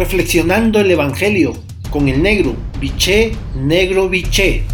[0.00, 1.52] reflexionando el Evangelio
[1.90, 4.64] con el negro, biché, negro, biché.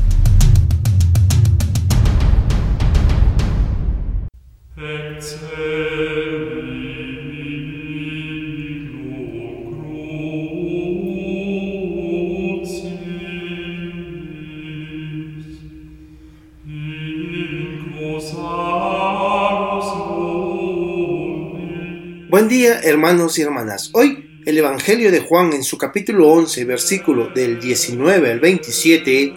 [22.28, 23.90] Buen día hermanos y hermanas.
[23.92, 29.34] Hoy el Evangelio de Juan en su capítulo 11, versículo del 19 al 27,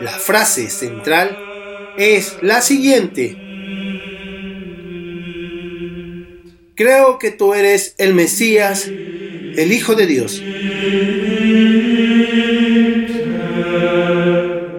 [0.00, 1.36] la frase central
[1.98, 3.36] es la siguiente.
[6.76, 10.40] Creo que tú eres el Mesías, el Hijo de Dios.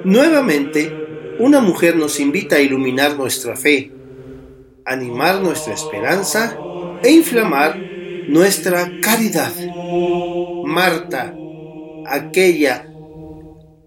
[0.05, 0.89] Nuevamente,
[1.39, 3.91] una mujer nos invita a iluminar nuestra fe,
[4.85, 6.57] animar nuestra esperanza
[7.03, 7.84] e inflamar
[8.27, 9.53] nuestra caridad.
[10.65, 11.33] Marta,
[12.07, 12.87] aquella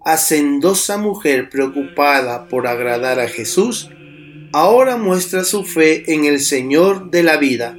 [0.05, 3.89] hacendosa mujer preocupada por agradar a Jesús,
[4.53, 7.75] ahora muestra su fe en el Señor de la vida.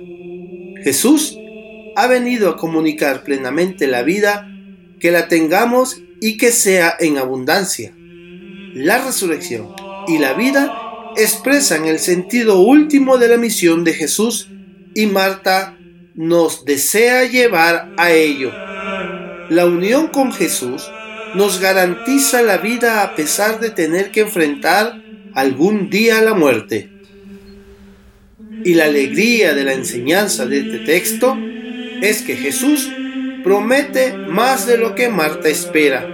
[0.83, 1.37] Jesús
[1.97, 4.49] ha venido a comunicar plenamente la vida,
[5.01, 7.95] que la tengamos y que sea en abundancia.
[8.75, 9.75] La resurrección
[10.07, 10.73] y la vida
[11.17, 14.49] expresan el sentido último de la misión de Jesús
[14.95, 15.77] y Marta
[16.21, 18.53] nos desea llevar a ello.
[19.49, 20.87] La unión con Jesús
[21.35, 25.01] nos garantiza la vida a pesar de tener que enfrentar
[25.33, 26.91] algún día la muerte.
[28.65, 31.39] Y la alegría de la enseñanza de este texto
[32.03, 32.91] es que Jesús
[33.43, 36.07] promete más de lo que Marta espera.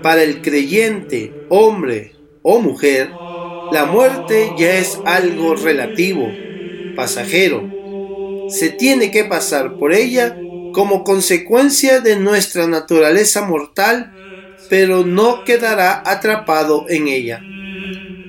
[0.00, 3.10] Para el creyente, hombre o mujer,
[3.70, 6.32] la muerte ya es algo relativo,
[6.96, 7.79] pasajero,
[8.50, 10.36] se tiene que pasar por ella
[10.72, 14.12] como consecuencia de nuestra naturaleza mortal,
[14.68, 17.40] pero no quedará atrapado en ella.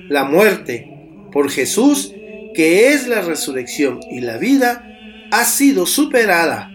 [0.08, 0.90] La muerte,
[1.32, 2.12] por Jesús,
[2.54, 4.86] que es la resurrección y la vida,
[5.30, 6.70] ha sido superada.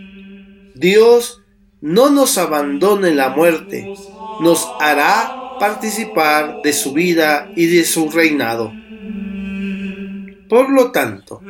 [0.73, 1.43] Dios
[1.81, 3.93] no nos abandone la muerte,
[4.41, 8.73] nos hará participar de su vida y de su reinado.
[10.49, 11.41] Por lo tanto,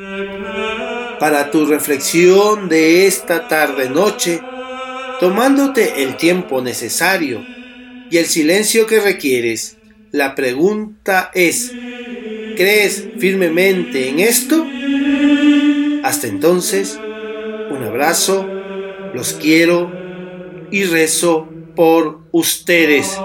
[1.19, 4.41] para tu reflexión de esta tarde-noche,
[5.19, 7.43] tomándote el tiempo necesario
[8.09, 9.77] y el silencio que requieres.
[10.11, 11.71] La pregunta es,
[12.55, 14.65] ¿crees firmemente en esto?
[16.03, 16.97] Hasta entonces,
[17.69, 18.47] un abrazo,
[19.13, 19.91] los quiero
[20.71, 23.17] y rezo por ustedes.